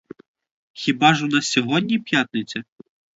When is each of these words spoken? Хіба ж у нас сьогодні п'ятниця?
Хіба 0.83 1.13
ж 1.13 1.25
у 1.25 1.27
нас 1.27 1.47
сьогодні 1.47 1.99
п'ятниця? 1.99 2.63